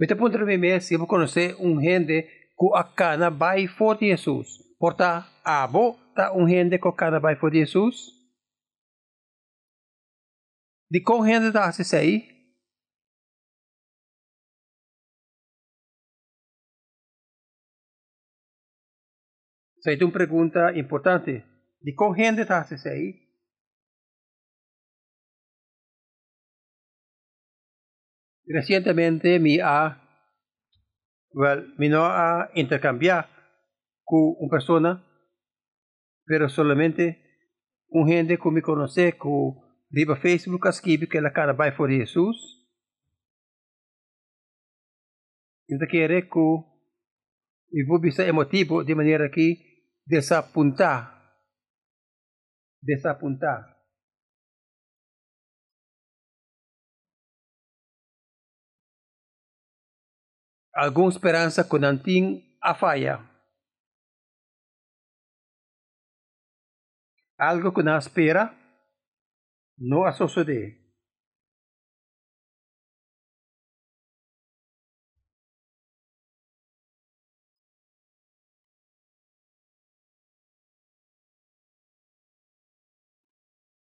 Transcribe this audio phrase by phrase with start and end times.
[0.00, 2.22] Me te punto de mim se eu conhecer um gente
[2.58, 4.48] que a cana vai for de Jesus.
[4.78, 7.96] Porta, abo, tá um gente que a cana vai for de Jesus.
[10.90, 12.26] De qual gente tá se aí?
[19.78, 21.44] Essa é uma pergunta importante.
[21.82, 23.29] De qual gente tá se aí?
[28.52, 30.02] Recientemente me ha,
[31.32, 33.28] well, me no ha intercambiado
[34.02, 35.06] con una persona,
[36.24, 37.22] pero solamente
[37.88, 39.52] un gente que me conoce, que
[39.90, 42.66] vive Facebook escribe que la cara va por Jesús.
[45.68, 49.56] Então quiere que eu vou ser emotivo de maneira que
[50.04, 51.32] desapuntar,
[52.82, 53.79] desapuntar.
[60.74, 63.18] Alguma esperança que não tem a falha.
[67.38, 68.54] Algo que não espera,
[69.78, 70.78] não a suceder.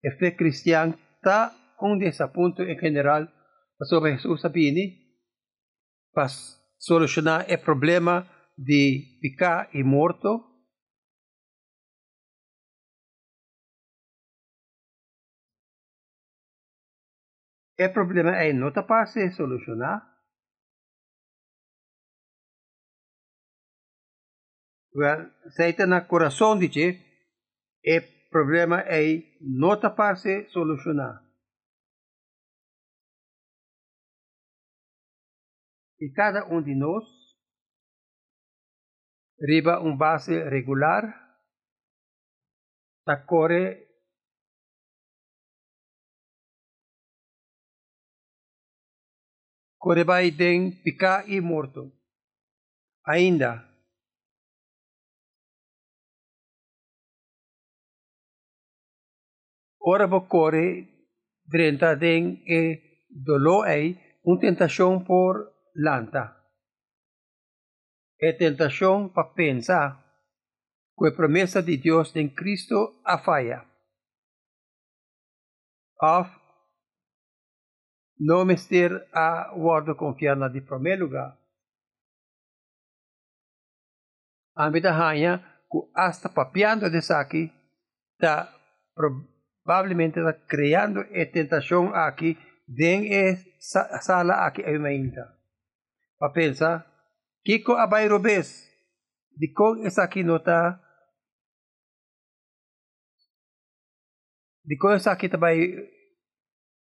[0.03, 3.27] A fé cristã está um desaponto em geral
[3.83, 4.99] sobre Jesus sabine,
[6.11, 6.27] para
[6.81, 10.29] solucionar o problema de ficar e morto.
[17.79, 20.07] O problema é não está se solucionar.
[24.93, 26.87] Well, se está no coração de ti,
[27.85, 30.49] o problema é não está se
[36.01, 37.05] E cada um de nós
[39.39, 41.03] riba um base regular
[43.05, 43.15] da
[50.03, 51.91] vai den picar e morto.
[53.05, 53.67] Ainda
[59.79, 60.87] ora vo corre
[61.45, 66.37] drenta den e dolor ei un tentação por lanta.
[68.19, 70.01] É tentação para pensar
[70.97, 73.65] que a promessa de Deus em Cristo a falha.
[76.01, 76.41] Of
[78.19, 81.37] não mester a guarda confiar na de primeiro lugar.
[84.55, 85.39] A vida hanya
[85.71, 87.51] que hasta papiando de aqui
[88.13, 88.53] está
[88.93, 93.09] provavelmente está criando a tentação aqui dentro
[93.73, 94.77] da sala aqui é
[96.21, 96.85] uma para pensar,
[97.43, 98.69] Kiko abay robes,
[99.33, 100.77] di ko esa kinota,
[104.61, 105.73] di ko esa kita bay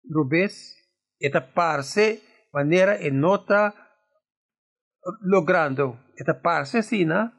[0.07, 0.79] robes,
[1.19, 2.23] eta parse
[2.53, 3.75] manera en nota
[5.27, 7.35] logrando, eta parse sina,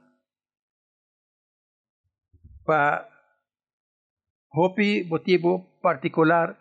[2.67, 3.09] pa
[4.53, 6.53] hopi motivo particular,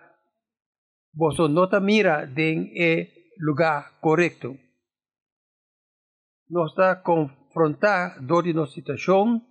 [1.12, 4.65] vos nota mira den e lugar correcto
[6.50, 9.42] nos está confrontar dor situação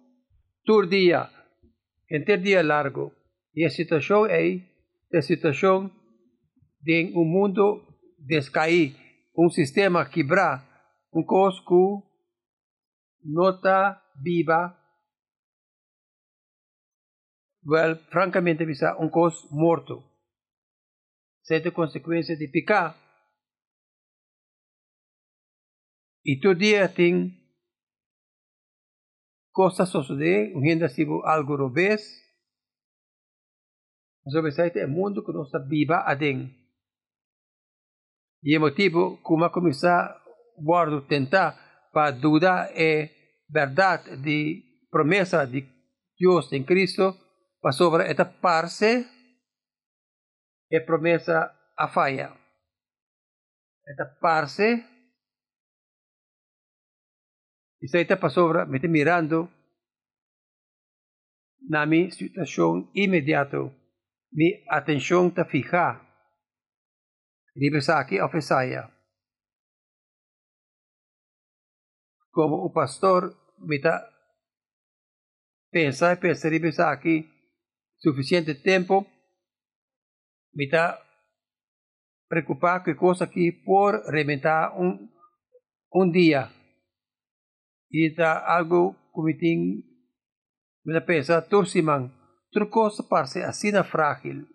[0.65, 1.29] todo dia,
[2.11, 3.13] entre dia largo.
[3.55, 4.61] E a situação é
[5.13, 5.91] a situação
[6.81, 7.83] de um mundo
[8.19, 8.95] descair,
[9.37, 10.65] um sistema quebrar,
[11.13, 12.03] um cosco
[13.23, 14.77] nota viva,
[17.65, 18.65] well, francamente,
[18.99, 20.03] um cos morto.
[21.43, 23.04] Sete consequências de picar
[26.25, 27.39] E todo dia tem
[29.53, 32.03] coisas suceder, ainda se algo robês.
[34.25, 36.51] Mas o é mundo que nós viva adem.
[38.43, 40.23] E é motivo como começar
[40.57, 43.11] a tentar para dudar é
[43.49, 45.67] verdade de promessa de
[46.19, 47.17] Deus em Cristo
[47.61, 49.07] para sobre esta parte
[50.71, 52.33] é promessa a falha.
[53.87, 54.94] Esta parte
[57.85, 59.51] Y Saita Pasovra me está mirando
[61.69, 63.75] na mi situación inmediato,
[64.31, 66.01] mi atención está fija.
[67.55, 68.91] Ribesaki of Isaiah.
[72.31, 74.09] Como un pastor me está
[75.71, 77.31] pensa y pensa Ribesaki
[77.99, 79.07] suficiente tiempo,
[80.55, 80.99] me está
[82.29, 85.13] preocupado que cosa que por reventar un
[85.91, 86.51] un día
[88.03, 89.61] está algo comitín
[90.85, 92.13] me pensa tursiman.
[92.51, 94.49] Trucosa parse así na frágil.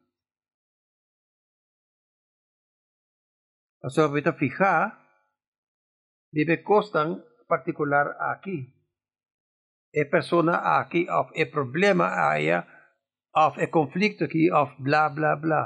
[3.82, 5.00] Pasó a fija
[6.32, 8.76] debe costan particular aquí.
[9.92, 12.68] E persona aquí of e problema aya
[13.34, 15.64] of e conflicto aqui of bla bla bla.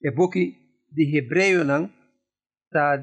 [0.00, 0.10] E
[0.90, 1.90] boki di Hebreu nang
[2.70, 3.02] ta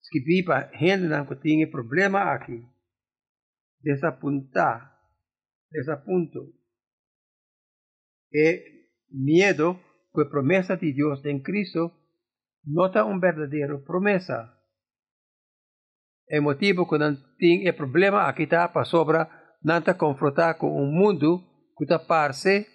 [0.00, 2.60] skipipa hen nang ko tingi problema aqui
[3.80, 4.92] dessa punta
[5.70, 6.52] dessa punto
[8.32, 9.80] e miedo
[10.14, 11.92] que promesa de Dios en Cristo
[12.64, 14.58] nota un verdadero promesa.
[16.26, 19.28] El motivo que não tem o problema aqui está para sobra,
[19.62, 21.44] está confrontar com um mundo
[21.76, 22.66] que está parse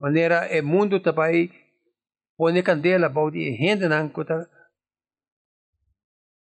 [0.00, 1.50] maneira o mundo também
[2.36, 4.48] põe candela de gente está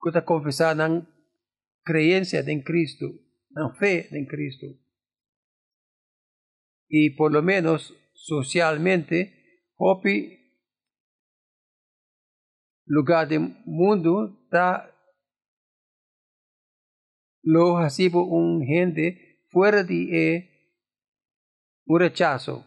[0.02, 1.06] que está confessar não
[1.84, 3.06] crença em Cristo,
[3.50, 4.66] não fé em Cristo.
[6.88, 9.32] E por lo menos socialmente,
[9.78, 10.38] hopi
[12.86, 14.92] lugar do mundo está
[17.42, 20.56] lo un gente fuera de e
[21.86, 22.64] un rechazo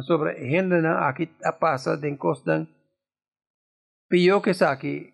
[0.00, 2.66] sobre gente na aqui a passa den costan
[4.08, 5.12] pio que saki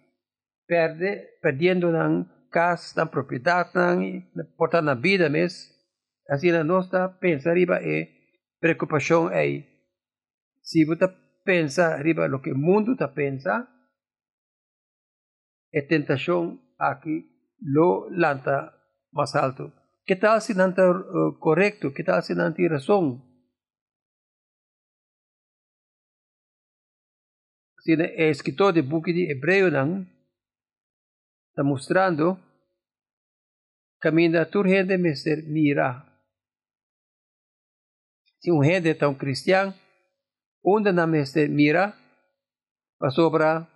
[0.66, 5.74] perde perdendo nan casa nan propriedade nan porta na vida mes
[6.28, 8.08] assim na nossa pensa riba e
[8.60, 9.64] preocupação é
[10.62, 11.08] se você
[11.44, 13.66] pensa riba lo que mundo está pensa
[15.72, 18.72] e tentação aqui lo lanta
[19.12, 19.72] mais alto.
[20.06, 22.68] Que tal não está uh, correto que tal se não tem
[27.80, 30.06] se é escritor de book de hebreu não
[31.50, 32.38] está mostrando
[34.00, 36.08] caminha turgente mister mira
[38.40, 39.74] se um rende tão cristiano,
[40.64, 41.94] onde na este mira
[43.00, 43.66] a sobra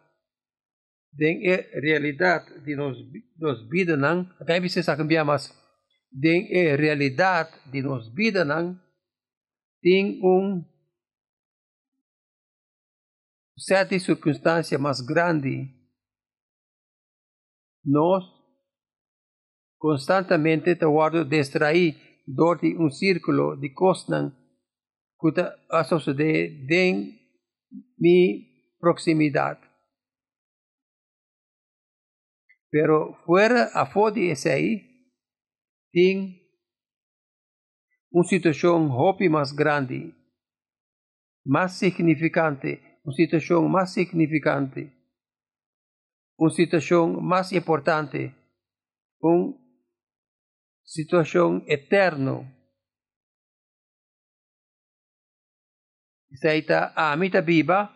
[1.12, 2.96] den e realidade de nos
[3.38, 3.96] nos vida
[4.40, 5.52] até você sabe cambiar mas
[6.10, 8.81] den e realidade de nos vida não
[9.82, 10.64] tem um
[13.56, 15.69] certa circunstância mais grande
[17.84, 18.25] nós
[19.78, 21.96] constantemente te guardo distrair
[22.26, 24.32] dor de um círculo de costas
[25.22, 27.19] kuta suceder den
[27.99, 29.58] mi proximidad.
[32.70, 34.82] Pero fuera a fodi esse aí,
[35.93, 36.40] tem
[38.10, 40.12] uma situação hopi mais grande,
[41.46, 44.93] mais significante, uma situação mais significante,
[46.38, 48.34] uma situação mais importante,
[49.20, 49.54] uma
[50.84, 52.46] situação eterna
[56.34, 57.93] Seita amita viva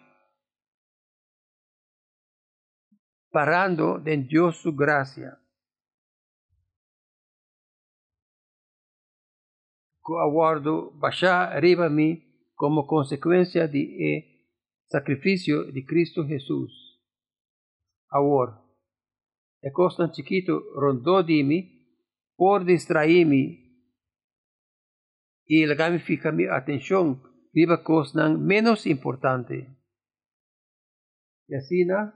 [3.32, 5.36] parando de Dios su gracia.
[10.22, 12.22] Aguardo baixar arriba mí
[12.54, 14.36] como consecuencia de e
[14.88, 17.02] sacrificio de Cristo Jesús.
[18.09, 18.62] Ahora,
[19.62, 21.61] e costa chiquito rondó de mí
[22.37, 23.66] por distrairme
[25.47, 29.69] y la fica mi atención viva cosas menos importante.
[31.49, 32.12] Y así, ¿no?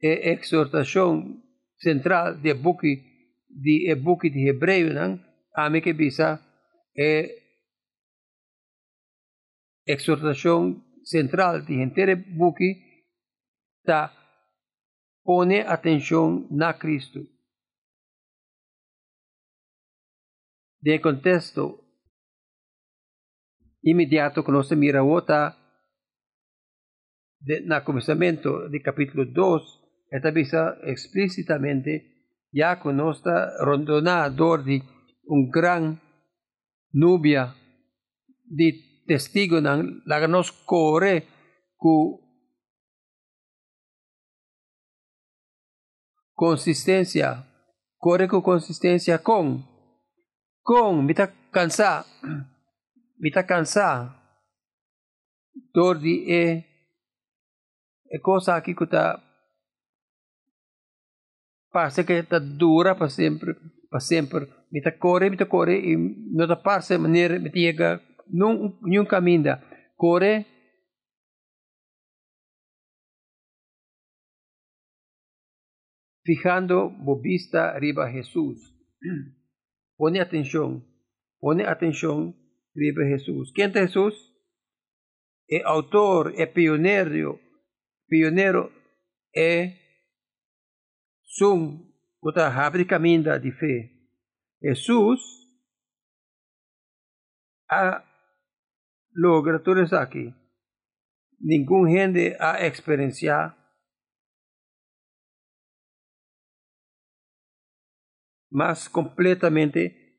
[0.00, 1.42] E exhortación
[1.76, 5.24] central de buki de buki de hebreo, ¿no?
[5.54, 6.40] A mí que bisa
[6.94, 7.47] e
[9.88, 12.70] exhortación central de gente buki
[13.82, 14.12] ta
[15.24, 17.20] pone atención na Cristo.
[20.80, 21.84] De contexto
[23.82, 25.56] imediato que nós mira outra
[27.40, 29.62] de, na começamento do capítulo 2,
[30.12, 31.92] esta visa explicitamente
[32.52, 33.22] já que nós
[33.60, 34.82] rondonador de
[35.28, 35.98] um gran
[36.92, 37.54] nubia
[38.44, 39.72] de testigo na
[40.06, 41.16] la nos corre
[41.76, 42.20] com
[46.34, 47.28] consistência
[48.04, 49.62] corre com consistência com
[50.62, 52.06] com me está cansado
[53.20, 54.14] Mita cansa.
[55.74, 56.64] Tordi e
[58.10, 59.20] e cosa que está
[61.72, 63.54] parece que está dura para sempre
[63.90, 69.62] para sempre mita corre, mita corre, y no te parse manera, mita llega, num caminda,
[69.96, 70.46] corre,
[76.24, 78.74] fijando bo vista arriba Jesús.
[79.96, 80.86] Pone atención,
[81.40, 82.36] pone atención
[82.76, 83.50] arriba Jesús.
[83.52, 84.14] ¿Quién es Jesús?
[85.48, 87.40] El autor, el pionero,
[88.06, 88.70] pionero,
[89.34, 89.72] é
[91.24, 91.86] sum
[92.20, 93.92] kuta habri caminda de fé.
[94.60, 95.20] Jesus
[97.70, 98.02] a
[99.62, 100.32] tudo isso aqui.
[101.40, 103.58] Nenhum gente a experienciar
[108.50, 110.16] mas completamente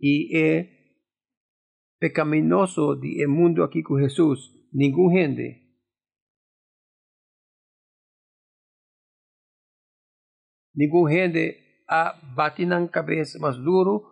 [0.00, 0.80] e é
[1.98, 4.40] pecaminoso de mundo aqui com Jesus.
[4.72, 5.60] Nenhum gente.
[10.74, 14.06] Nenhum gente a bate na cabeça mais duro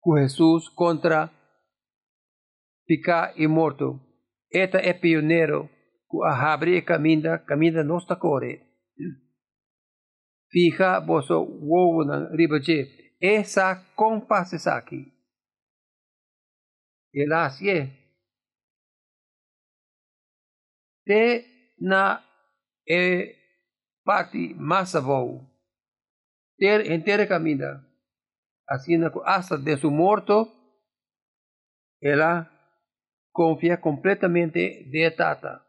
[0.00, 1.30] com Jesus contra
[2.86, 4.00] ficar imorto.
[4.50, 5.68] Eta é pioneiro
[6.22, 8.62] a abre caminha, caminha nossa core.
[10.50, 13.16] Fija vosso wowo na ribaje.
[13.20, 15.12] Essa compasses aqui.
[17.12, 17.90] Elas é.
[21.04, 22.22] Te na
[22.86, 23.36] e
[24.04, 25.40] parte más avó.
[26.56, 27.88] Ter entera camina.
[28.66, 30.48] Así hasta de su muerto,
[32.00, 32.53] ella
[33.34, 35.66] confía completamente de tata.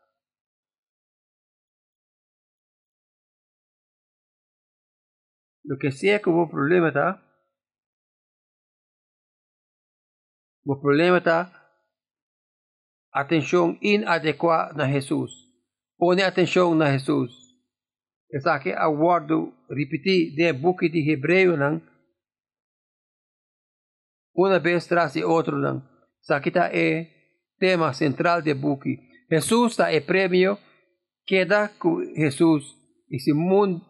[5.63, 7.25] Lo que sea que hubo problema está,
[10.63, 11.51] o problema está
[13.11, 15.31] atención inadecuada a Jesús.
[15.97, 17.31] Pone atención a Jesús.
[18.29, 21.81] Esa que aguardo repetir de book de Hebreu nan
[24.35, 25.81] uma vez tras de outro nan.
[26.21, 27.14] Esa que é
[27.57, 28.99] tema central de book.
[29.29, 30.57] Jesus está é prêmio
[31.25, 32.63] queda com Jesus
[33.09, 33.81] esse mundo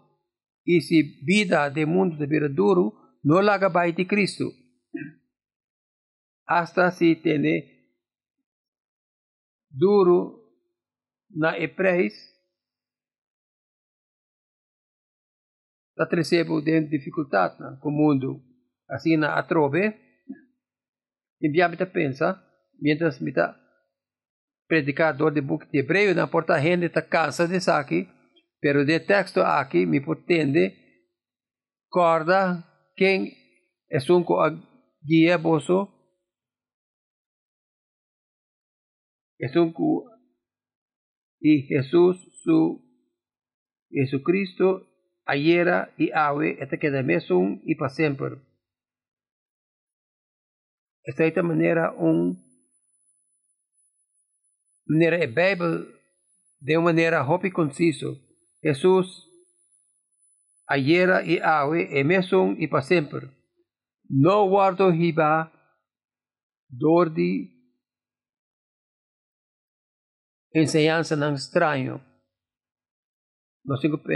[0.66, 2.94] esse vida de mundo de vida duro
[3.24, 4.52] não larga vai de Cristo.
[6.48, 7.76] Hasta se tem
[9.70, 10.46] duro
[11.30, 12.14] na epreis
[15.96, 18.42] dat recebo den dificuldade né, com o mundo
[18.90, 19.94] assim na atrove
[21.42, 22.45] e via me pensa
[22.80, 23.60] mientras tá
[24.68, 28.08] predicador de book de hebreu na porta gente tá cansa de aqui
[28.60, 30.74] pero de texto aqui me pretende
[31.90, 32.64] corda
[32.96, 33.36] quem
[33.90, 34.26] é um
[35.04, 35.88] guia boso
[39.40, 39.72] é um
[41.42, 42.82] e Jesus su
[43.92, 44.88] Jesucristo
[45.26, 47.04] ayer y hoy, este que de
[47.66, 48.38] y para siempre.
[51.04, 52.45] Esta es manera un
[54.88, 55.86] manera a Bíblia
[56.62, 58.20] de uma maneira rápida e conciso.
[58.64, 59.08] Jesus
[60.68, 63.30] ayer e hoje é mesmo e para sempre.
[64.10, 65.52] Não guardo riba
[66.70, 67.50] dor de
[70.54, 72.02] enseñança não estranho.
[73.64, 74.08] Nós temos que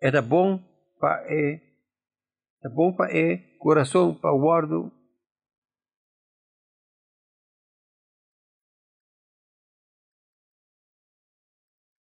[0.00, 0.58] era bom
[0.98, 1.60] para é,
[2.64, 4.92] é bom para é, coração para guardo.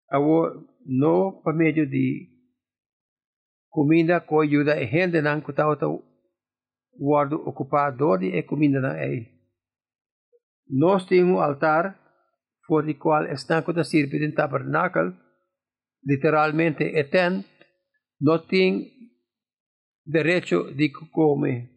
[0.10, 2.30] Agora, no para meio de
[3.70, 5.66] comida com ajuda a gente não que está
[6.98, 9.30] guardo ocupado de comida não é.
[10.70, 12.00] Nós temos um altar
[12.68, 15.16] por o qual está com a sirve de tabernáculo,
[16.04, 17.46] literalmente é tent,
[18.20, 18.92] no tiene
[20.06, 21.70] derecho de comer.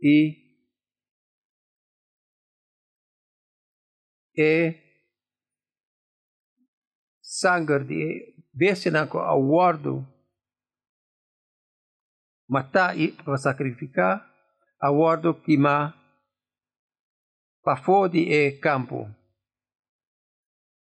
[0.00, 0.47] Y
[4.38, 4.80] é
[7.20, 10.06] sangue de bestia nanko aguardo
[12.48, 14.24] matar e para sacrificar
[14.80, 15.94] aguardo queimar
[17.62, 19.08] para fora de campo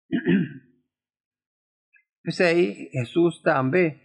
[2.24, 4.01] pues ahí Jesús también,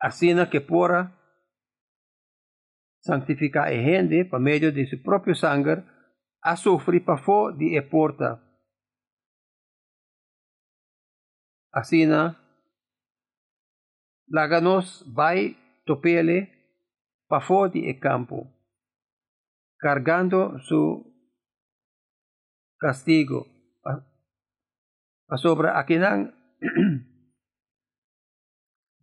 [0.00, 1.16] así que pueda
[3.00, 5.84] santificar a gente por medio de su propio sangre,
[6.42, 8.42] a sufrir para fora de porta.
[11.72, 12.06] Así
[14.28, 16.48] Laganos vai topele
[17.46, 18.46] fora de campo,
[19.78, 21.04] cargando su
[22.78, 23.58] castigo
[25.28, 26.32] Pasobra aquí nang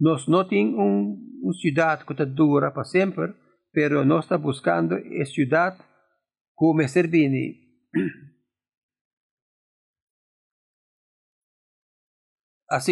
[0.02, 3.36] nos no tiene un, una ciudad que dura para siempre,
[3.72, 5.78] pero no está buscando esa ciudad
[6.56, 7.64] como servini.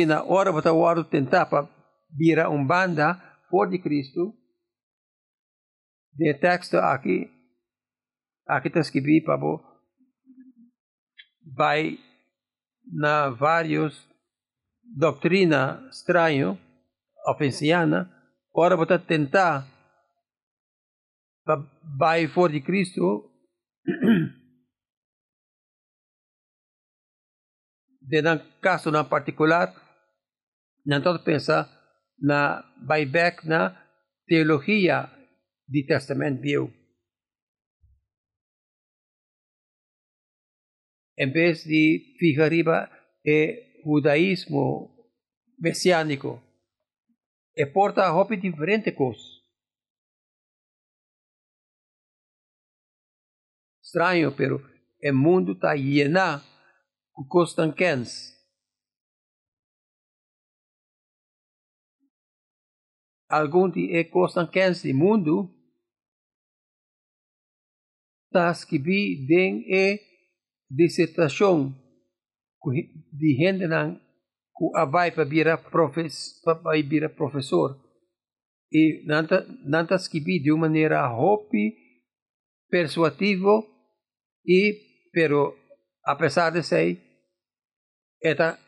[0.07, 1.67] Na hora você vai tentar para
[2.15, 3.15] virar uma banda
[3.49, 4.33] for de Cristo,
[6.13, 7.29] de texto aqui,
[8.47, 9.39] aqui está escrito para
[11.55, 11.97] vai
[12.85, 14.07] na vários
[14.95, 16.59] doutrina estranho,
[17.27, 18.11] ofensiana,
[18.53, 19.67] ora você tentar
[21.97, 23.32] vai for de Cristo,
[28.01, 28.21] de
[28.61, 29.73] caso na particular,
[30.85, 31.69] não todo pensa
[32.19, 33.81] na buyback na
[34.27, 35.09] teologia
[35.67, 36.73] do Testamento Viejo.
[41.17, 42.89] Em vez de ficar arriba
[43.85, 44.89] o judaísmo
[45.59, 46.41] messiânico,
[47.55, 49.32] e porta a roupa diferente coisa.
[53.93, 54.55] Estranho, pero
[55.03, 58.33] o mundo está lleno de costanquens.
[63.29, 65.53] Algum de costanquens do mundo
[68.25, 69.99] está escrito em a
[70.71, 71.71] dissertação
[73.11, 73.67] de gente
[74.57, 75.59] que vai para virar
[77.09, 77.79] professor.
[78.71, 81.77] E não está escrito de uma maneira hope,
[82.71, 83.72] persuasivo
[84.43, 85.55] y pero
[86.03, 86.97] a pesar de ser
[88.19, 88.59] esta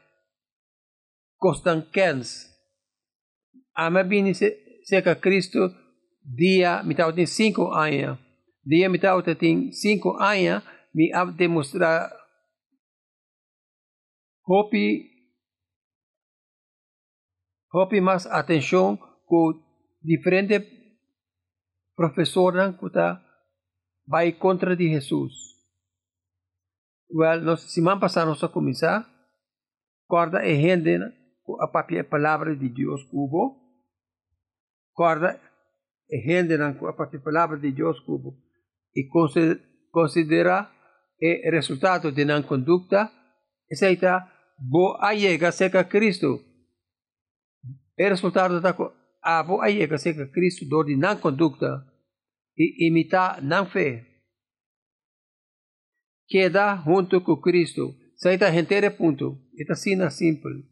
[1.37, 2.51] constankens
[3.73, 5.73] ama bini se se que Cristo
[6.23, 8.19] dia mitad tem cinco anos
[8.63, 10.63] dia mitad tem cinco anos
[10.93, 12.11] me a demonstrar
[14.43, 15.11] hopi
[17.71, 19.61] hopi mais atenção com
[20.01, 20.59] diferente
[21.95, 23.21] professor que está
[24.07, 25.54] vai contra de Jesus
[27.09, 29.05] Well, nos, si man pasamos a comenzar,
[30.07, 30.97] guarda e gente
[31.61, 33.61] a papia palavra de Deus cubo,
[34.95, 35.39] guarda
[36.09, 38.37] e gente a papia palavra de Deus cubo,
[38.95, 39.07] e
[39.91, 40.71] considera
[41.21, 43.11] o resultado de nan conduta,
[43.71, 46.41] aceita bo llega seca Cristo.
[47.97, 48.75] O resultado da
[49.21, 51.85] a bo llega seca Cristo do de nan conduta
[52.57, 54.14] e imitar nan fé
[56.27, 57.95] queda junto com Cristo.
[58.15, 59.37] Saita gente punto.
[59.59, 60.65] Esta sina simple.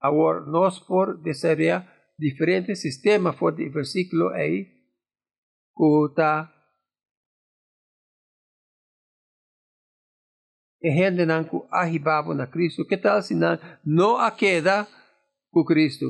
[0.00, 1.86] Agora, nós por desejar
[2.18, 4.64] diferentes sistemas for de versículo aí,
[5.76, 6.52] que está
[10.86, 12.86] e gente não que arribava na Cristo.
[12.86, 14.86] Que tal não, não a queda
[15.50, 16.06] com Cristo?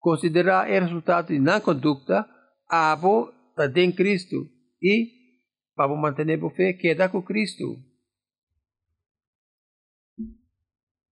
[0.00, 2.28] Considerar o resultado de não conduta,
[2.68, 4.50] abo está em Cristo
[4.82, 5.12] e
[5.74, 7.78] para manter a fé queda com Cristo.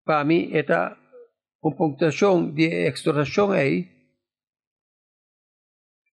[0.05, 0.99] Para mim, esta
[1.63, 3.89] uma pontuação de exortação aí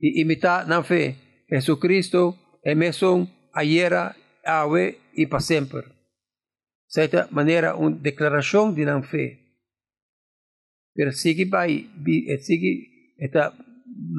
[0.00, 1.16] e imitar na fé
[1.50, 3.92] Jesus Cristo é mesmo ayer,
[4.68, 5.84] hoje e para sempre.
[6.86, 9.38] Certa maneira, uma declaração de não fé.
[10.94, 11.88] Pero sigue vai,
[12.40, 13.54] sigue esta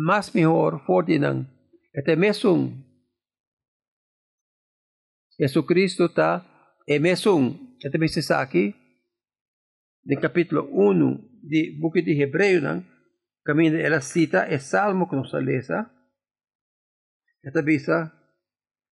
[0.05, 1.58] mais melhor forte não
[1.95, 2.71] até mesmo
[5.39, 6.45] Jesucristo está
[6.87, 8.75] é mesmo até mesmo aqui
[10.05, 12.85] no capítulo 1 do book de Hebreu não
[13.43, 15.89] caminho ela cita é salmo que nos lesa
[17.43, 18.11] esta bisa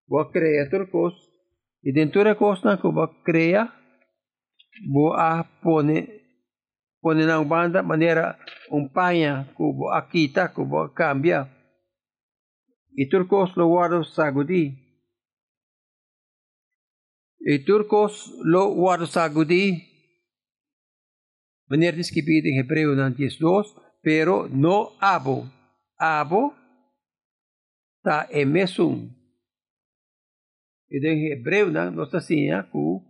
[0.08, 1.14] boa criatura cos
[1.84, 3.72] e dentro da costa que boa cria
[4.92, 6.08] boa pone
[7.00, 8.40] pone na banda maneira
[8.72, 11.57] um panha que boa quita que boa cambia e turcos lo guardo sagudi.
[12.98, 13.68] E turcos lo
[18.74, 19.84] guardo sagudi.
[21.70, 25.48] Wanneer is gebied in Hebreu dan 12, pero no abo.
[26.00, 26.56] Abo
[28.04, 29.14] ta emesum.
[30.90, 33.02] E em Hebreu dan nós assim, que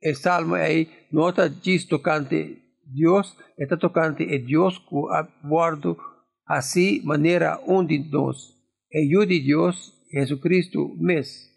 [0.00, 4.94] el salmo aí nota diz tocante Deus, está tocante Deus que
[5.42, 6.13] guardo
[6.46, 8.54] Así manera onde nos
[8.92, 11.50] ayude Dios Jesucristo mes.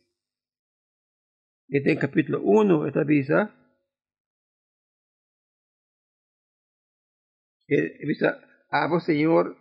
[1.68, 3.54] Este en capítulo 1 esta visa.
[7.68, 9.58] Visa, abo Señor,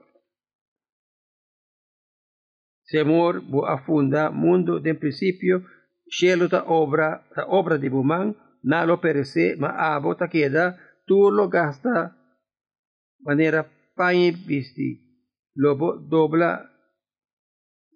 [2.85, 5.67] Semor bo afunda mundo de principio,
[6.09, 11.33] cielo ta obra, ta obra de bumang, na lo perece, ma abo ta queda, tu
[11.33, 12.17] lo gasta
[13.19, 15.06] manera pañi visti,
[15.57, 16.69] lobo dobla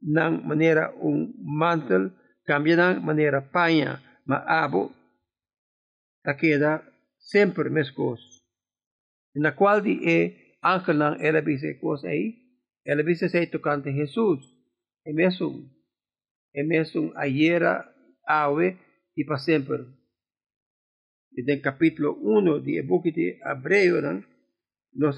[0.02, 2.12] nang manera un mantel,
[2.48, 4.90] cambia nang manera paña, ma abo
[6.24, 6.82] ta queda
[7.20, 8.20] sempre mescos.
[9.36, 10.18] Na qual di e
[10.60, 12.34] ángel nang ela bise cos aí,
[12.84, 14.60] ela bise sei tocante Jesus.
[15.04, 15.68] é mesmo,
[16.54, 17.62] é mesmo ayer,
[18.28, 18.78] hoje
[19.16, 19.86] e para sempre.
[21.32, 24.22] E no capítulo 1 de book de Hebreu,
[24.94, 25.16] nós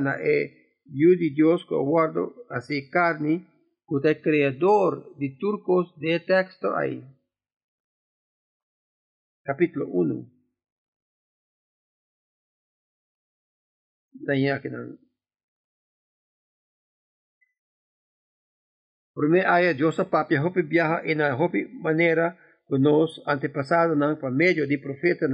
[0.00, 3.46] na é de Deus que guardo assim carne,
[3.86, 7.04] que é criador de turcos de texto aí.
[9.44, 10.38] Capítulo 1.
[14.26, 14.98] Daí aqui não.
[19.14, 24.30] Primeira aya Dios papia hopi viaja en la hopi manera con nos antepasados nan por
[24.30, 25.26] medio de profeta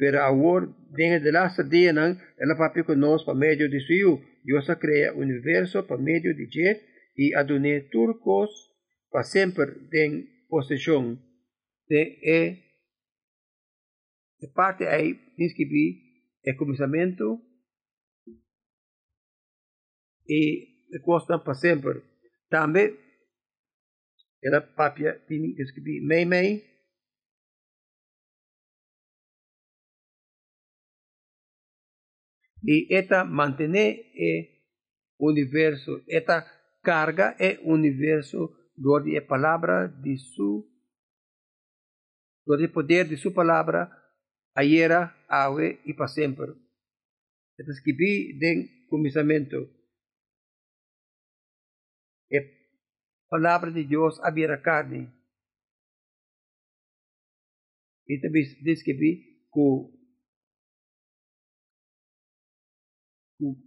[0.00, 3.80] nan pero ahora dentro de last dia nan ela papia con nos por medio de
[3.80, 6.80] su Dios crea universo por medio de jet
[7.14, 8.50] y adoné turcos
[9.10, 11.20] para siempre den posesión
[11.88, 12.40] de e.
[14.38, 15.86] De parte aí diz que vi
[16.42, 17.42] é começamento
[20.26, 22.02] e custa para sempre.
[22.48, 22.96] Também
[24.42, 26.69] era papia tini escrevi mei mei
[32.62, 34.48] y esta mantener el
[35.18, 36.46] universo, esta
[36.82, 40.68] carga el universo donde la palabra de su,
[42.44, 43.90] donde el poder de su palabra
[44.54, 44.92] ayer,
[45.28, 46.52] hoy y para siempre.
[47.56, 49.68] Esta escribí de comienzo.
[53.30, 55.08] palavra de Deus a vira carne.
[58.08, 58.92] E também diz que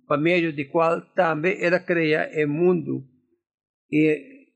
[0.07, 3.07] por meio de qual também ela cria o mundo
[3.91, 4.53] e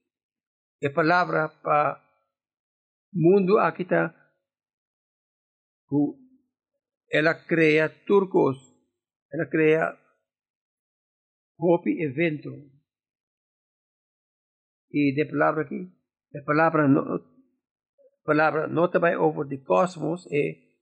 [0.86, 2.03] a palavra para
[3.13, 4.13] mundo aqui está
[7.12, 8.58] ela cria turcos
[9.32, 9.97] ela cria
[11.58, 12.49] hopi evento
[14.89, 15.91] y de palabra aquí,
[16.32, 17.03] la palabra no,
[18.23, 20.75] palabra no te va over the cosmos, e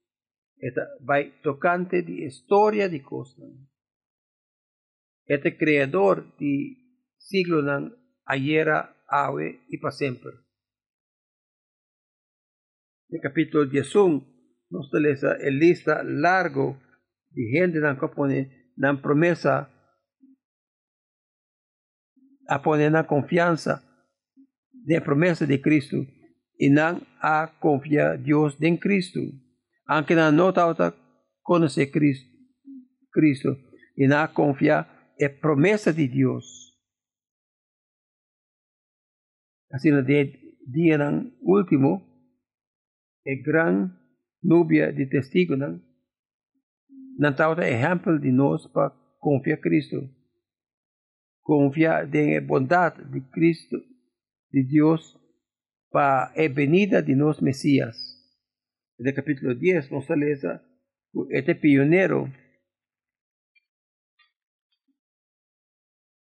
[0.58, 3.50] esta va tocante de historia de cosmos.
[5.26, 6.76] Este creador de
[7.18, 8.68] siglo nan ayer,
[9.10, 10.30] hoy y para siempre.
[13.08, 13.94] El capítulo 10
[14.70, 16.80] nos lesa el lista largo
[17.30, 19.68] de gente que pone nan promesa
[22.48, 23.82] a poner na confianza
[24.72, 25.96] de promessa de Cristo
[26.56, 29.18] e não a confiar Deus em Cristo.
[29.86, 30.94] Aunque não nota
[31.42, 32.28] conhecer Cristo,
[33.12, 33.56] Cristo
[33.96, 36.74] e não confiar é promessa de Deus.
[39.70, 40.32] Assim, no dia
[41.42, 42.02] último,
[43.26, 43.92] é grande
[44.42, 45.58] núbia de testigos,
[47.30, 50.08] está exemplo de nós para confiar Cristo.
[51.42, 53.76] Confiar na bondade de Cristo
[54.50, 55.16] de Dios
[55.90, 57.96] para la venida de los Mesías.
[58.98, 60.32] En el capítulo 10 nos sale
[61.30, 62.32] este pionero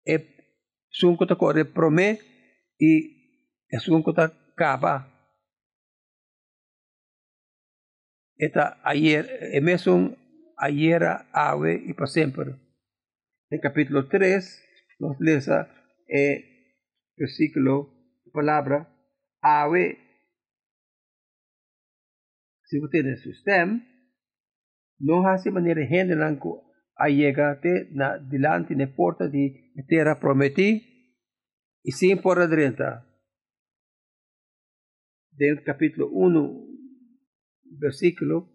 [0.05, 2.19] es un que corre promé
[2.77, 5.09] y es un que acaba.
[8.35, 10.17] Esta ayer, es un
[10.57, 12.55] ayer, ave y para siempre.
[13.49, 15.69] En capítulo 3 nos lesa
[16.07, 16.43] el
[17.15, 17.93] versículo
[18.33, 18.89] palabra
[19.41, 19.99] ave.
[22.65, 23.79] Se você tem sistema,
[24.99, 25.83] não há maneira
[27.09, 27.59] gente não a llegar
[27.91, 30.81] na delante na porta de terra prometi
[31.83, 33.01] e sim por adentro.
[35.31, 38.47] Dentro do capítulo 1, versículo,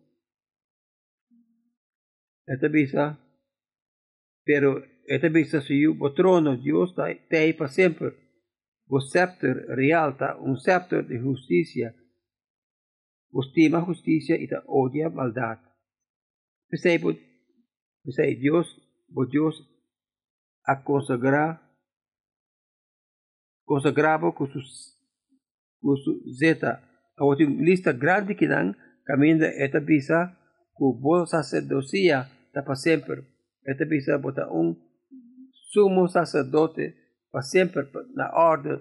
[2.47, 3.19] esta visa,
[4.45, 7.07] pero esta visa se o trono, Deus está
[7.37, 8.29] aí para sempre
[8.89, 11.95] o scepter realta un scepter de justicia,
[13.31, 15.59] estima justicia y odia maldad.
[18.09, 18.67] Pensei, pensei Dios,
[19.07, 19.55] bo Dios
[20.65, 21.63] a consagrar,
[23.67, 24.61] consagrado com su,
[25.79, 26.83] com su zeta,
[27.19, 30.35] a uma lista grande que não caminha esta visa,
[30.73, 33.27] com boa sacerdocia, para sempre.
[33.67, 34.75] Esta visa bota um
[35.71, 36.95] sumo sacerdote
[37.31, 38.79] para sempre na ordem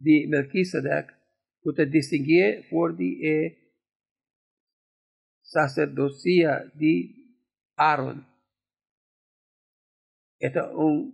[0.00, 1.12] de Melquisedeque,
[1.62, 3.63] para distinguir por de
[5.54, 7.14] e sacerdocia de
[7.76, 8.24] Aaron.
[10.40, 11.12] Este é um,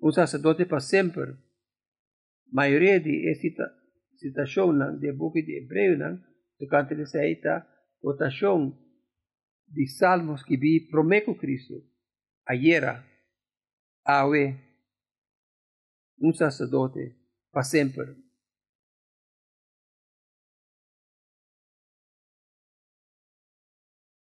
[0.00, 1.32] um sacerdote para sempre.
[1.32, 1.36] A
[2.52, 3.70] maioria de cita,
[4.16, 5.98] citação do book de Hebreu,
[6.58, 7.66] tocante a esta
[8.02, 8.76] votação
[9.68, 11.74] de salmos que vi prometo Cristo,
[12.46, 13.04] ayer,
[14.04, 14.58] awe,
[16.18, 17.14] um sacerdote
[17.52, 18.29] para sempre.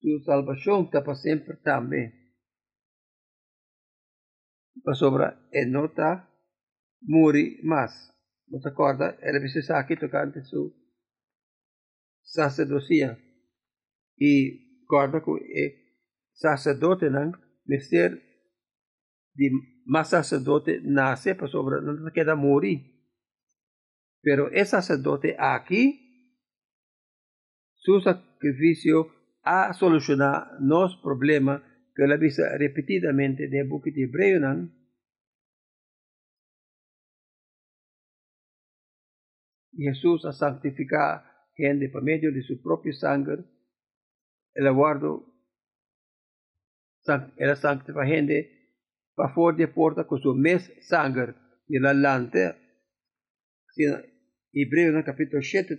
[0.01, 2.13] Sua salvação está para sempre também.
[4.83, 6.27] Para sobra, e nota,
[7.03, 8.11] muri mais.
[8.49, 10.73] Você acorda, ela precisa aqui tocante sua
[12.23, 13.19] sacerdocia.
[14.19, 15.81] E guarda que
[16.33, 17.33] sacerdote não
[17.67, 18.21] mister
[19.35, 19.51] de
[19.87, 22.79] mas sacerdote nasce para sobre não queda morir
[24.23, 25.99] pero é sacerdote aqui
[27.77, 31.63] su sacrifício a solucionar nos problemas
[31.95, 34.71] que la visa repetidamente de Hebreu não
[39.77, 41.25] Jesús a santificar
[41.57, 43.45] gente por medio de su propio sangre.
[44.55, 45.27] El aguardo
[47.37, 47.57] era
[48.07, 48.61] gente
[49.15, 51.35] para fora de porta com seu mes sangue
[51.69, 52.57] e la lante
[54.53, 55.77] Hebreu no capítulo 7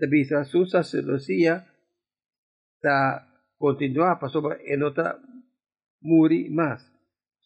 [0.00, 1.66] tabisa tabisa su sacerdocia
[2.80, 2.96] ta
[3.58, 5.20] continua para sobre e nota
[6.00, 6.80] muri mais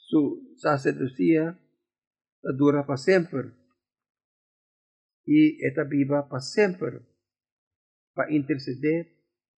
[0.09, 1.59] su sacerdocia
[2.57, 3.53] dura para sempre
[5.27, 7.01] e está viva para sempre
[8.15, 9.15] para interceder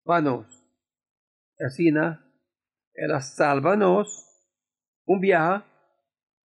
[0.05, 0.47] para
[1.59, 1.89] Así,
[2.95, 4.09] ela salva-nos
[5.07, 5.63] um viaje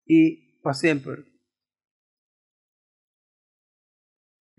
[0.07, 1.25] e para sempre.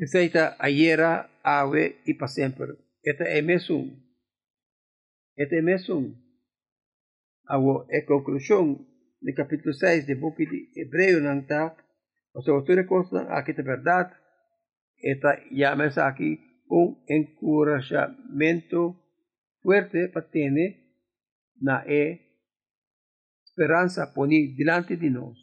[0.01, 0.99] Aceita ayer,
[1.43, 2.77] ave e para sempre.
[3.05, 3.97] Esta é mesmo.
[5.37, 6.17] Esta é mesmo.
[7.49, 7.59] A
[8.07, 8.87] conclusão
[9.21, 11.77] do capítulo 6 do book de Hebreu não está.
[12.35, 14.15] Os autores constam aqui a verdade.
[15.05, 18.97] Esta llama aqui un encorajamento
[19.61, 20.71] fuerte para tener
[21.61, 22.21] na e
[23.45, 25.39] esperanza poner delante de nós.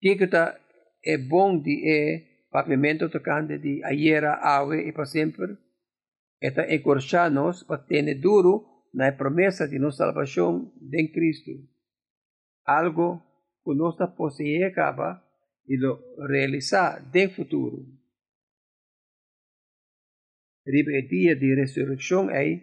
[0.00, 0.18] Que
[1.04, 5.58] é bom de e pavimento tocante de ayer, ave e para sempre.
[6.40, 11.50] Eta encorajar-nos para ter duro na promessa de nossa salvação em Cristo.
[12.64, 13.20] Algo
[13.64, 15.20] que nossa posse acaba
[15.66, 17.78] e lo realizar no futuro
[20.66, 22.62] el día de resurrección ahí,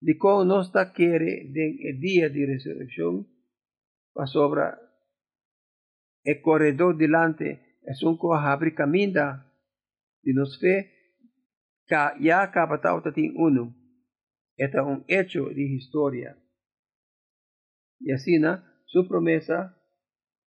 [0.00, 3.26] de cómo no está quiere el día de resurrección,
[4.12, 4.78] para sobra
[6.24, 9.44] el corredor delante es un que abre camino
[10.22, 10.92] de nos fe,
[11.86, 13.76] que ya de uno.
[14.56, 16.36] Este es un hecho de historia.
[17.98, 18.62] Y así, ¿no?
[18.86, 19.76] su promesa,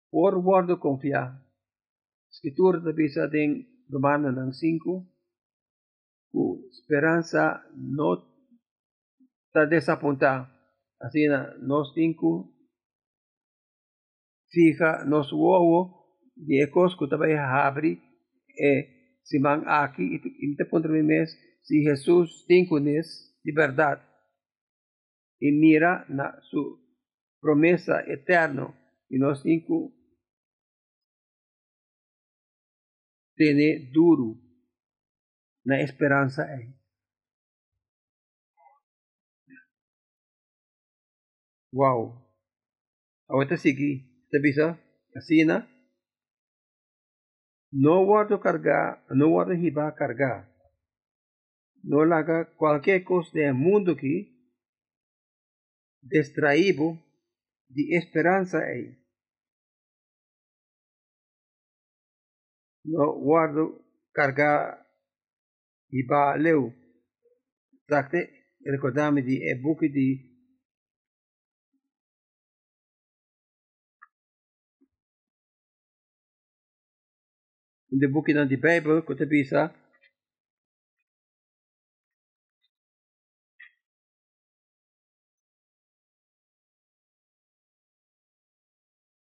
[0.09, 1.43] por guardo confiar.
[2.29, 5.07] Escritura de Bisa en Romanos 5,
[6.71, 8.13] esperança não
[9.47, 10.49] está desapontada.
[10.99, 11.27] Assim,
[11.61, 12.53] nós cinco
[14.49, 15.96] fica nos ovo de ecos que
[19.23, 21.29] se man aqui e te ponto mês
[21.63, 23.07] se Jesus cinco nes
[23.43, 24.01] de verdade
[25.41, 26.77] e mira na sua
[27.41, 28.73] promessa eterna
[29.09, 29.93] e nós cinco
[33.35, 34.47] tem duro
[35.65, 36.77] na esperança é.
[41.73, 42.25] Wow.
[43.29, 44.03] Ahorita seguir.
[44.29, 44.79] Você bisa?
[45.15, 45.67] Assim, né?
[47.71, 50.49] No guardo cargar, no guardo hiba cargar.
[51.83, 54.33] No laga qualquer coisa do mundo que
[56.01, 56.97] distraído
[57.69, 58.97] de esperança é.
[62.85, 64.85] No guardo cargar
[65.91, 66.73] iba leu
[67.85, 68.19] trakte
[68.65, 69.89] ricordami di e buchi
[77.89, 79.71] di de buchi dan di Bijbel kota bisa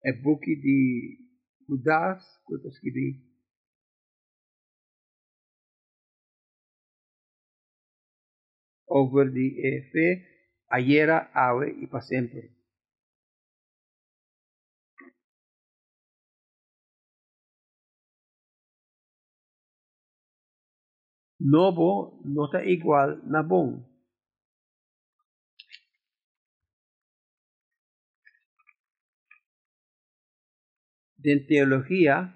[0.00, 0.79] e buchi di
[1.66, 3.35] Judas kota scrivi
[8.87, 10.35] over die fe
[10.68, 12.53] ayer, ahora y para siempre.
[21.40, 23.82] Novo no está igual na bom.
[31.18, 32.34] De teología,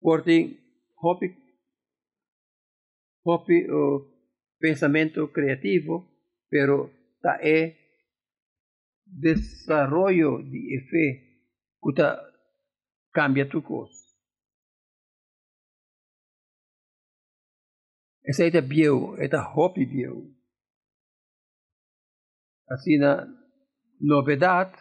[0.00, 0.58] porque
[0.96, 1.34] hobby,
[3.24, 4.06] hobby o
[4.58, 6.06] pensamento creativo,
[6.48, 7.76] pero está é
[9.06, 11.06] desarrollo de fe
[11.82, 12.02] que
[13.12, 14.01] cambia tu cosa.
[18.22, 20.22] Esa es bio, esta hobby bio.
[22.68, 23.26] Así na
[23.98, 24.72] novedad,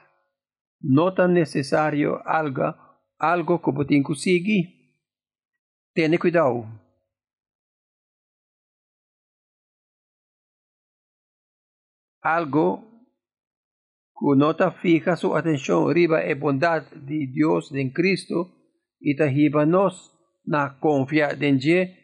[0.79, 2.75] no tan necesario algo,
[3.17, 4.65] algo como te conseguir.
[5.93, 6.65] Tenha cuidado.
[12.21, 12.87] Algo
[14.13, 18.53] que nota fija su atención arriba es bondad de Dios en Cristo
[18.99, 22.00] y te nos na confiar en Él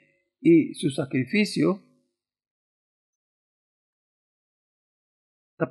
[0.50, 1.84] y su sacrificio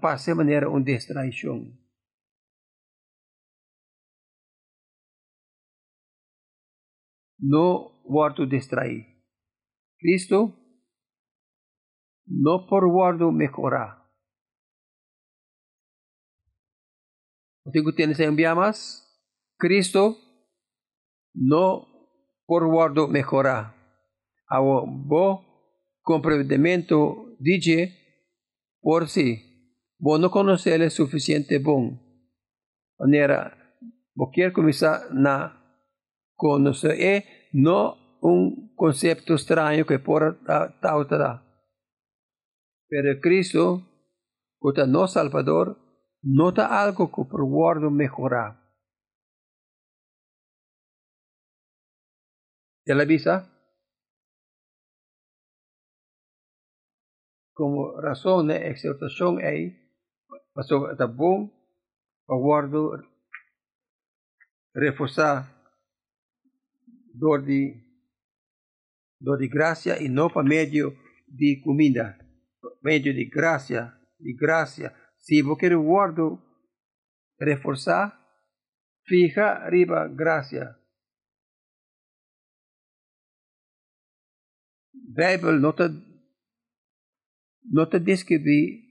[0.03, 1.81] pasa de manera una distracción.
[7.39, 9.07] No guardo distrair.
[9.99, 10.55] Cristo
[12.27, 14.05] no por guardo mejorar.
[17.73, 19.03] Tengo tienes enviar más.
[19.57, 20.19] Cristo
[21.33, 21.89] no
[22.45, 23.76] por guardo mejorar
[24.49, 25.45] ao bom
[26.03, 27.93] compreendimento dice
[28.81, 29.43] por si,
[29.99, 31.99] vos no conocerle suficiente bom.
[32.99, 33.53] Maneira,
[34.15, 35.57] vos quer começar na
[36.37, 40.39] conocer é não um conceito estranho que por
[40.81, 41.05] tal.
[42.89, 43.83] Pero Cristo,
[44.61, 45.77] que nosso Salvador,
[46.23, 48.57] nota algo que por mejorar.
[52.87, 53.56] Ela avisa?
[57.57, 59.75] Como razón de exhortación ahí,
[60.53, 61.51] pasó hasta bom,
[62.29, 63.03] aguardo,
[64.75, 65.57] reforzar
[67.15, 67.83] dor de,
[69.19, 70.93] dor de gracia y no para medio
[71.27, 72.19] de comida,
[72.83, 74.95] medio de gracia, de gracia.
[75.17, 76.39] Si vos querés guardo,
[77.39, 78.21] reforzar,
[79.05, 80.79] fija arriba gracia.
[84.93, 86.06] Bible no te
[87.71, 88.87] no te describí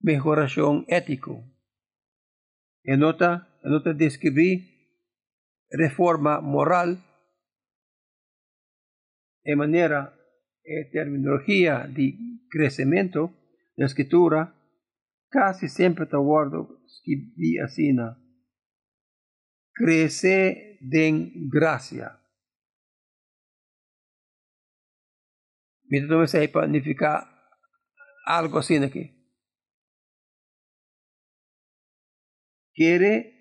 [0.00, 1.44] mejoración ético.
[2.82, 4.70] En nota, no te describí
[5.70, 7.02] reforma moral
[9.44, 10.18] en manera,
[10.64, 12.16] en terminología de
[12.48, 13.34] crecimiento,
[13.76, 14.54] la escritura
[15.28, 17.94] casi siempre te guardo escribí así,
[19.72, 22.20] crece en gracia.
[25.84, 27.33] Mira, tú me significa
[28.24, 29.10] algo así aquí.
[32.72, 33.34] Quiere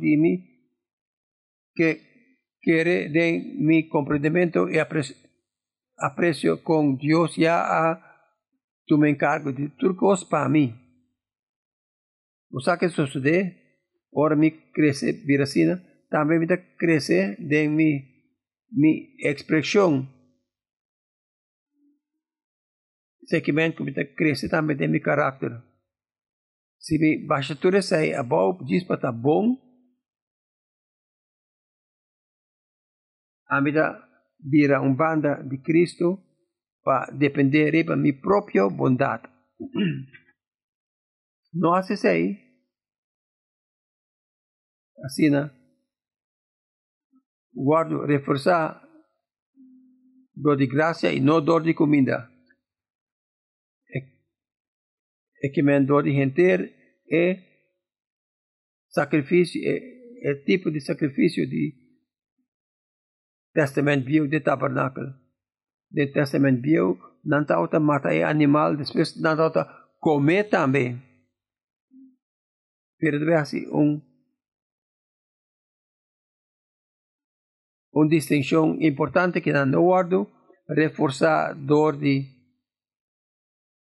[0.00, 0.72] de mí,
[1.74, 8.02] que quiere de mi comprendimiento y aprecio, con Dios ya a
[8.86, 10.74] tu me encargo de turcos para mí.
[12.50, 13.80] O sea que sucede,
[14.12, 18.34] ahora mi crece viracina, también me crece de mi,
[18.70, 20.15] mi expresión
[23.26, 25.52] segmento que cresce também de meu caráter.
[26.78, 29.56] Se me baixa tudo isso aí, a bom diz para estar bom,
[33.48, 34.02] a vida
[34.40, 36.22] vira um banda de Cristo
[36.82, 39.28] para depender de minha própria bondade.
[41.52, 42.36] Não isso aí.
[45.04, 45.50] Assim, né?
[47.54, 48.86] Guardo, reforçar
[50.34, 52.30] dor de graça e não dor de comida
[55.52, 56.72] que mandou de render
[57.10, 57.42] é
[58.88, 61.74] sacrifício, é, é tipo de sacrifício de
[63.52, 65.14] testamento bio de tabernáculo.
[65.90, 69.64] De testamento bio, não está matar animal, depois não está
[70.00, 71.02] comer também.
[73.38, 74.00] Assim um
[77.92, 80.30] uma distinção importante que não guardo,
[80.68, 82.26] reforçar dor de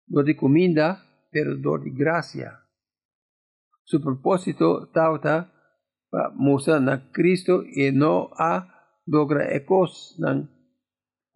[0.07, 1.01] dor de comida
[1.33, 2.59] perdón de gracia.
[3.83, 5.51] Su propósito tauta
[6.09, 10.15] para mostrar a Cristo y no a logra ecos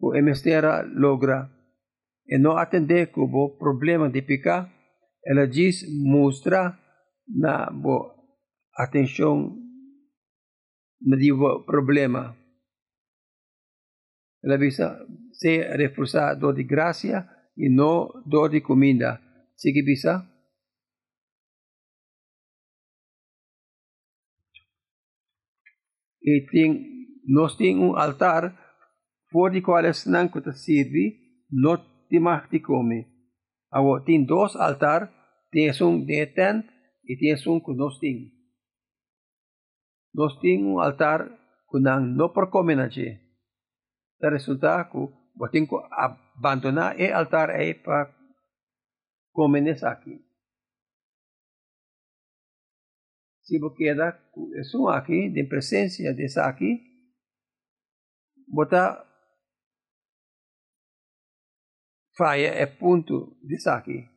[0.00, 1.50] o emestera logra
[2.26, 4.70] e não atender com o problema de picar,
[5.24, 6.78] ela diz mostra
[7.26, 8.14] na bo
[8.74, 9.56] atenção
[11.00, 12.36] no problema.
[14.44, 19.20] Ela bisa se reforçar dor de graça e não dor de comida.
[19.58, 20.22] Sige bisa?
[26.22, 26.68] E tem,
[27.26, 28.54] nós temos um altar
[29.32, 31.18] voor die quales não serve,
[31.50, 31.76] não
[32.08, 33.06] timah de come.
[33.72, 35.10] Awo tem dois altar,
[35.50, 36.64] tem um de tent
[37.04, 38.30] e tem um que nós temos.
[40.14, 41.28] Nós temos um altar
[41.68, 43.20] que não, por comer na gente.
[44.22, 48.17] O resultado que botem que abandonar o altar aí para
[49.90, 50.24] aqui.
[53.42, 54.20] Se você queda
[54.60, 56.80] isso aqui, de presença dessa aqui,
[58.46, 59.06] botar
[62.16, 64.08] faia é ponto de.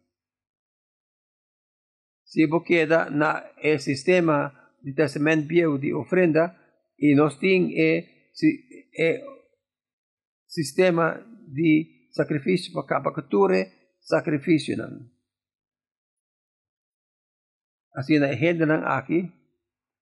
[2.26, 4.52] Se você queda na é sistema
[4.84, 6.56] de testamento bio de ofrenda
[6.98, 8.06] e nós temos é,
[8.98, 9.24] é
[10.48, 15.11] sistema de sacrifício para captura sacrifício não.
[17.94, 19.32] Assim na gente não aqui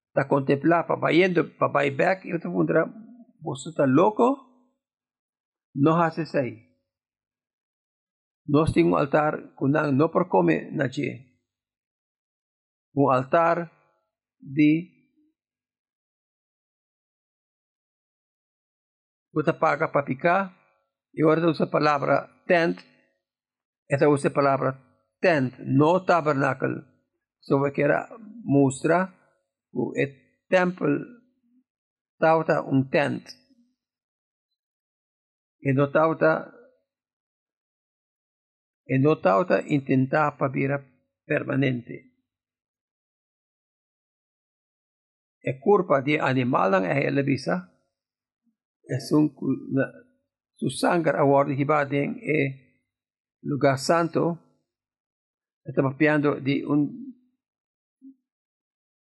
[0.09, 2.85] está contemplar para vayendo para vai back e outra fundra
[3.41, 4.23] você está louco
[5.75, 6.67] não hace isso aí
[8.47, 10.89] nós temos um altar que não por come na
[12.95, 13.71] um altar
[14.41, 14.99] de
[19.31, 20.53] Você paga para picar,
[21.13, 22.77] e agora usa a palavra tent,
[23.89, 24.77] essa usa a palavra
[25.21, 26.83] tent, no tabernáculo.
[27.39, 27.91] So we quer
[28.43, 29.13] mostrar
[29.73, 29.93] o
[30.49, 30.89] templo
[32.19, 33.23] tauta um tent.
[35.61, 36.53] E no tauta
[38.87, 40.85] e no tauta intentar para
[41.25, 42.09] permanente.
[45.43, 47.69] É culpa de animal ang é bisa
[48.89, 49.33] es un
[50.55, 52.37] su sangre ahora hibading e
[53.43, 54.39] lugar santo
[55.63, 57.08] estamos piando de un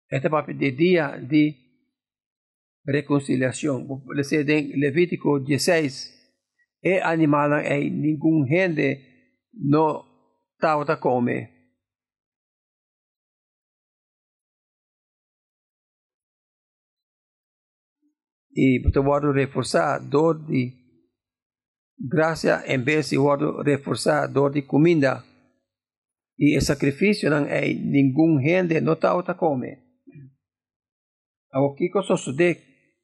[0.09, 1.55] estamos de día de
[2.85, 3.87] reconciliación
[4.23, 6.13] sé en Levítico 16
[6.81, 10.05] e animal e ningún gente no
[10.57, 11.57] tauta come
[18.55, 20.73] e te guardo reforçar dor de
[21.99, 25.23] graça em vez de guardo reforçar dor de comida.
[26.39, 29.86] E sacrifício não é nenhum gente não está outra come.
[31.59, 32.49] O que que só de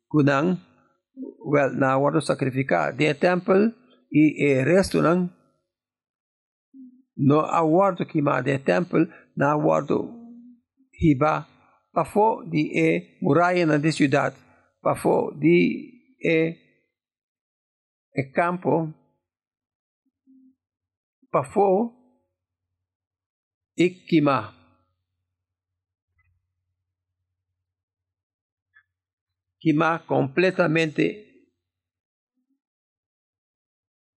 [0.10, 0.58] kunang
[1.52, 3.74] well na guardo sacrificar de templo
[4.12, 4.24] e
[4.62, 5.30] o resto não
[7.18, 9.98] no aguardo que ma de templo na aguardo
[11.02, 11.48] hiba.
[11.94, 14.36] Pa fo di e muralla na de cidade
[14.84, 16.58] Pafo di e,
[18.12, 18.92] e campo
[21.32, 21.94] Pafo
[23.78, 24.63] Ikima.
[29.64, 31.48] Kima completamente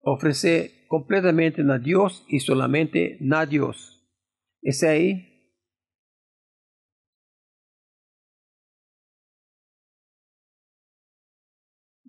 [0.00, 4.02] ofrece completamente a Dios y solamente a Dios.
[4.62, 5.34] Es ahí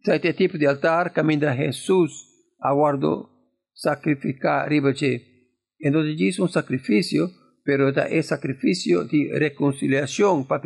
[0.01, 3.29] Sete tipo de altar caminha Jesus aguardo
[3.73, 4.71] sacrificar.
[4.71, 7.29] Então diz um sacrifício,
[7.65, 10.61] pero é sacrifício de reconciliação para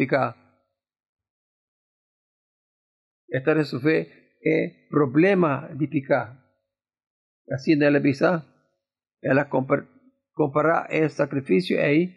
[3.29, 3.37] ficar.
[3.37, 6.37] Esta resolver é problema de picar.
[7.51, 8.45] Assim ela bisa,
[9.23, 9.49] ela
[10.33, 12.15] comparar esse sacrifício aí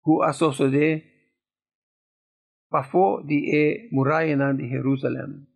[0.00, 1.18] com a sociedade
[2.70, 5.48] Pafó di e muralla de Jerusalén.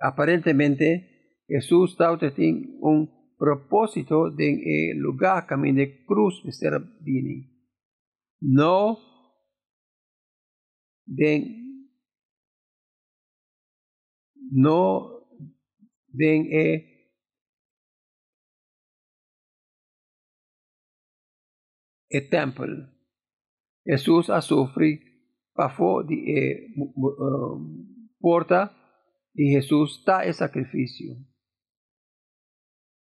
[0.00, 1.96] Aparentemente, Jesús
[2.34, 7.70] tiene un propósito de el lugar camino de cruz de ser vini.
[8.40, 9.11] No
[11.14, 11.62] den
[14.50, 15.26] no
[16.08, 16.66] den e
[22.08, 22.88] el templo.
[23.84, 25.12] Jesús ha sufrido
[25.54, 26.66] Pafó de
[28.18, 28.74] porta
[29.34, 31.14] y Jesús está el sacrificio.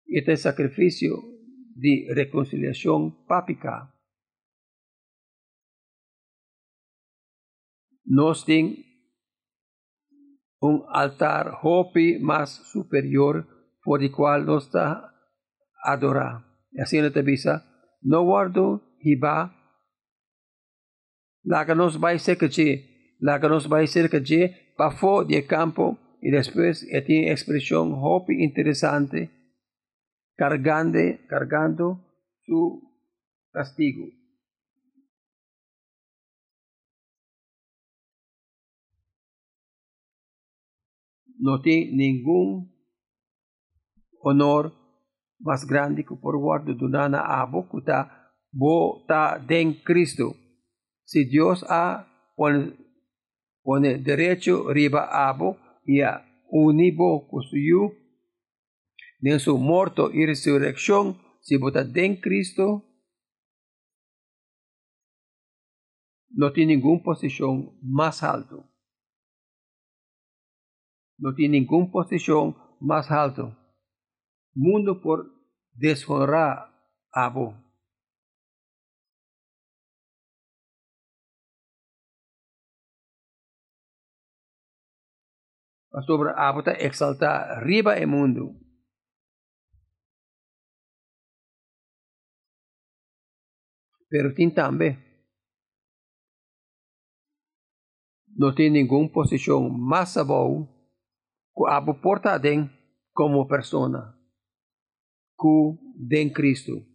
[0.08, 1.16] Este sacrificio
[1.76, 3.93] de reconciliación pápica.
[8.06, 8.86] Nos ten
[10.60, 13.48] un altar hopi más superior
[13.84, 15.14] por el cual nos está
[15.84, 16.46] adorar.
[16.82, 17.66] Así en la tevisa,
[18.02, 18.82] no guardo
[19.22, 19.54] va,
[21.44, 24.92] la que nos va a ser que la que nos va a ser que pa
[24.92, 29.30] fo de campo y después tiene expresión hopi interesante,
[30.36, 31.86] cargando, cargando
[32.46, 32.82] su
[33.52, 34.23] castigo.
[41.44, 42.74] No tiene ningún
[44.22, 44.74] honor
[45.40, 50.38] más grande que por guardo dunana abo kuta bo ta den Cristo.
[51.04, 52.72] Si Dios ha pone,
[53.62, 57.94] pone derecho riba abo y a unibo kusuyu
[59.22, 62.86] en su muerto y resurrección si bota den Cristo
[66.30, 68.73] no tiene ninguna posición más alto
[71.18, 73.56] no tiene ninguna posición más alto.
[74.54, 75.26] Mundo por
[75.74, 76.70] deshonrar
[77.12, 77.56] a vos.
[86.08, 88.56] Sobre a está exaltar arriba el mundo.
[94.10, 95.04] Pero también
[98.36, 100.73] no tiene ninguna posición más abajo
[101.68, 102.70] abo porta den
[103.14, 104.18] como persona
[105.36, 106.86] cu den Cristo.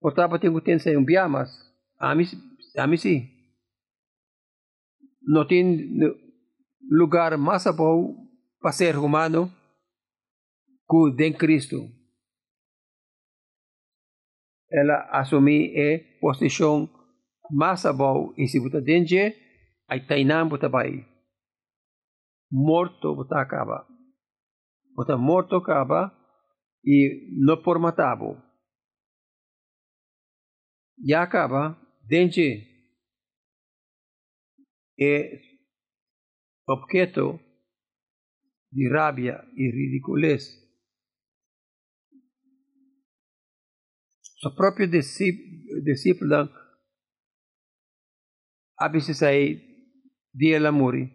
[0.00, 1.50] Portava tenho tem um biamas,
[1.98, 2.24] a mim,
[2.76, 3.28] a mim sim.
[5.22, 5.88] Não tem
[6.88, 8.14] lugar mais bom
[8.60, 9.52] para ser humano
[10.88, 11.90] que den Cristo.
[14.70, 16.86] Ela assumir a posição
[17.50, 19.34] masabaw isi buta denje
[19.88, 21.04] ay tainam buta bai.
[22.50, 23.86] Morto buta acaba.
[24.94, 26.00] Buta morto acaba
[26.82, 28.42] y no por matabo.
[30.96, 31.78] Ya acaba
[32.08, 32.68] denje
[34.96, 35.40] es
[36.66, 37.40] objeto
[38.70, 40.64] de rabia y ridiculez.
[48.78, 49.60] Propio discípulo abisisay
[50.32, 51.10] dia lamuri.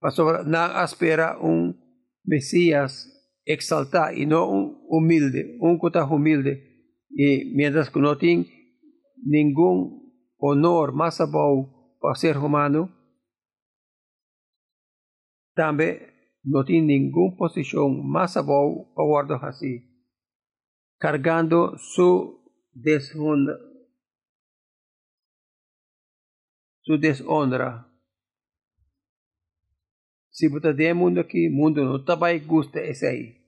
[0.00, 1.78] Pastor, na espera un
[2.24, 3.08] Mesías
[3.44, 6.60] exaltar y no un humilde, un cota humilde.
[7.10, 8.46] Y mientras que no tiene
[9.24, 12.90] ningún honor más abajo para ser humano,
[15.54, 15.98] también
[16.42, 19.84] no tiene ninguna posición más abajo para guardar así,
[20.98, 22.40] cargando su
[22.72, 23.71] deshonra
[26.82, 27.86] su deshonra.
[30.30, 33.42] Si você tem mundo aqui, mundo não também gusta esse aí.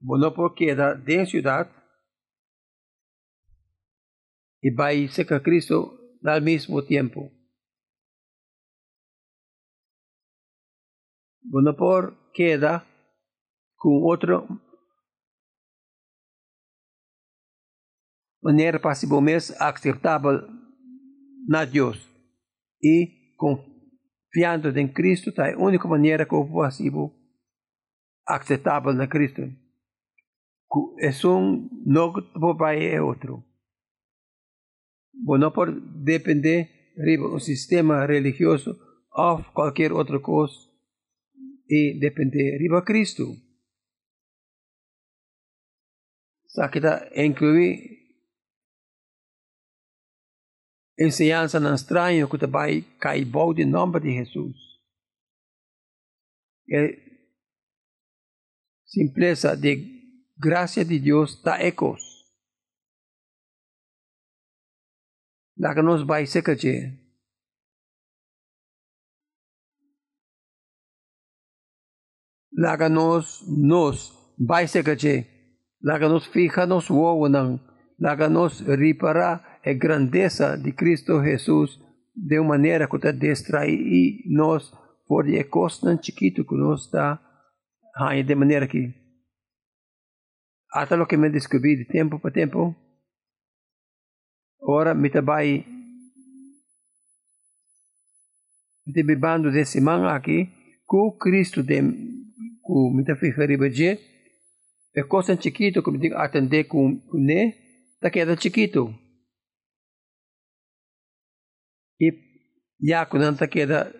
[0.00, 1.70] Bueno, porque de ciudad
[4.60, 7.32] y ser que Cristo al mismo tiempo.
[11.42, 12.86] Bueno, por queda
[13.76, 14.46] con otro
[18.42, 20.40] maneira possivelmente aceitável
[21.46, 21.98] na Deus.
[22.82, 27.12] E confiando em Cristo, é a única maneira que possível
[28.26, 29.42] aceitável na Cristo.
[31.90, 33.42] Não vai é outro.
[35.24, 36.92] Bom, não pode depender
[37.30, 38.78] do sistema religioso
[39.12, 40.54] ou qualquer outra coisa
[41.68, 43.34] e depender de Cristo.
[46.46, 46.80] Só que
[50.98, 52.38] enseñanza no extraño que
[52.98, 53.26] caer
[53.56, 54.82] en nombre de Jesús.
[56.66, 56.90] La
[58.84, 59.72] simpleza de
[60.36, 62.02] gracia de Dios da ecos.
[65.54, 66.98] La que nos va a secretar.
[72.50, 75.26] La que nos, nos va a secretar.
[75.80, 77.62] La que nos fija nos wowonan.
[77.98, 81.78] La que nos ripará a grandeza de Cristo Jesus
[82.14, 84.72] de uma maneira que está distrair nós
[85.06, 87.20] por de costa chiquito que nós está
[88.24, 88.94] de maneira que
[90.72, 92.74] até o que me descobri de tempo para tempo
[94.60, 95.64] ora me trabalho
[98.86, 100.48] de bebando desse man aqui
[100.86, 101.82] com Cristo de
[102.62, 103.98] com me ribeje
[104.94, 107.54] é coisa chiquito que me atender com né,
[108.00, 108.92] tá queda chiquito.
[112.00, 112.12] E
[112.80, 113.92] já quando tá queda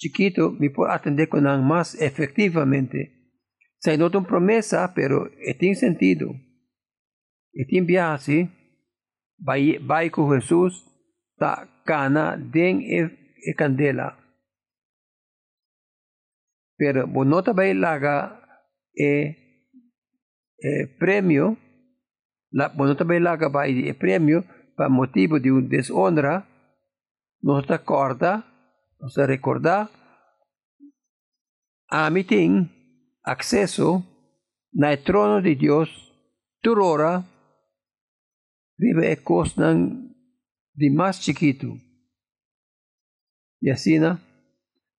[0.00, 3.12] chiquito, me pode atender com mais efetivamente.
[3.80, 6.34] Se não tem promessa, pero tem sentido.
[7.54, 8.50] E tem viagem,
[9.40, 10.74] vai, vai com Jesus,
[11.38, 14.16] tá cana, den e, candela.
[16.76, 18.40] Pero bonota vai laga
[18.96, 19.34] e,
[20.60, 21.56] e prêmio,
[22.52, 24.44] la bonota vai laga vai e prêmio
[24.76, 26.46] para motivo de uma desonra,
[27.42, 28.44] nos acorda,
[29.00, 29.90] nos recordar,
[31.90, 32.70] a mim tem
[33.24, 34.04] acesso
[34.74, 35.88] no trono de Deus,
[36.62, 37.24] por hora,
[38.78, 40.10] vive e cosnan
[40.74, 41.78] de mais chiquito.
[43.62, 43.98] E assim,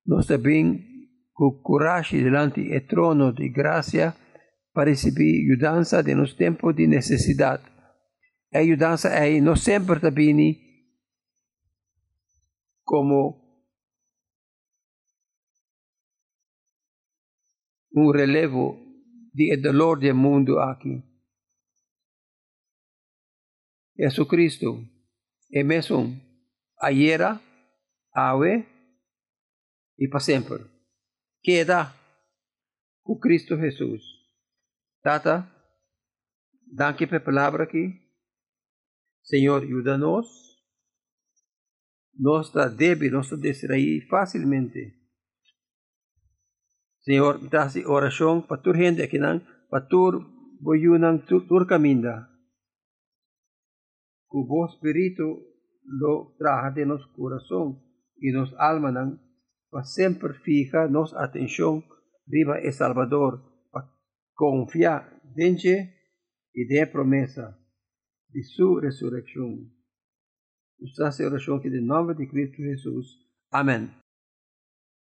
[0.05, 0.83] nós também,
[1.33, 4.15] com coragem delante do trono de graça,
[4.73, 7.63] para receber ajudança de nos tempos de necessidade.
[8.53, 10.68] A ajudança é não sempre também
[12.89, 13.39] como
[17.95, 18.79] um relevo
[19.31, 21.03] de dolor do mundo aqui.
[23.95, 24.83] Jesucristo
[25.53, 26.19] é mesmo
[26.81, 27.21] ayer,
[28.15, 28.65] hoje
[29.99, 30.65] e para sempre.
[31.43, 31.93] Queda
[33.03, 34.01] com Cristo Jesus.
[35.03, 35.47] Tata,
[36.73, 38.01] danke pela palavra aqui.
[39.21, 40.48] Senhor, ajuda-nos.
[42.77, 44.95] Débil, nós está distraído facilmente.
[47.01, 49.17] Senhor, dá oração para tur gente aqui,
[49.69, 50.25] para tur
[50.61, 52.29] boyunang tur caminda
[54.29, 55.43] cuyo espíritu
[55.83, 57.81] lo traja de nos corazón
[58.15, 59.19] y nos alma
[59.71, 61.83] para siempre fija nos atención
[62.25, 63.41] viva el Salvador
[63.71, 63.89] para
[64.33, 65.57] confiar en
[66.53, 67.57] y de promesa
[68.27, 69.78] de su resurrección.
[70.79, 73.27] Nuestra oración que en nombre de Cristo Jesús.
[73.51, 73.91] Amén.